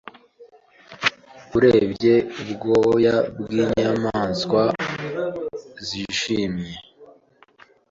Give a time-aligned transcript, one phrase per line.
[1.55, 4.63] Urebye ubwoya bw'inyamaswa
[5.87, 6.73] zishimye